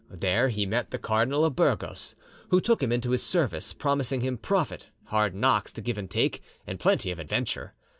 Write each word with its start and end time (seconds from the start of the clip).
There 0.09 0.49
he 0.49 0.65
met 0.65 0.89
the 0.89 0.97
Cardinal 0.97 1.45
of 1.45 1.55
Burgos, 1.55 2.15
who 2.49 2.59
took 2.59 2.81
him 2.81 2.91
into 2.91 3.11
his 3.11 3.21
service, 3.21 3.71
promising 3.71 4.21
him 4.21 4.39
profit, 4.39 4.87
hard 5.03 5.35
knocks 5.35 5.71
to 5.73 5.81
give 5.81 5.99
and 5.99 6.09
take, 6.09 6.41
and 6.65 6.79
plenty 6.79 7.11
of 7.11 7.19
adventure. 7.19 7.75